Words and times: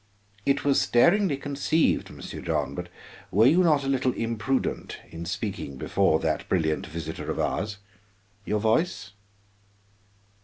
"It 0.47 0.65
was 0.65 0.87
daringly 0.87 1.37
conceived, 1.37 2.09
Monsieur 2.09 2.41
John, 2.41 2.73
but 2.73 2.89
were 3.29 3.45
you 3.45 3.61
not 3.61 3.83
a 3.83 3.87
trifle 3.87 4.13
imprudent 4.13 4.97
in 5.11 5.25
speaking 5.25 5.77
before 5.77 6.19
that 6.21 6.49
brilliant 6.49 6.87
visitor 6.87 7.29
of 7.29 7.37
ours? 7.39 7.77
Your 8.43 8.59
voice?" 8.59 9.11